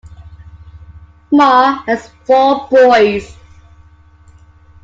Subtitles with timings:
[1.31, 3.35] Mohr has four boys.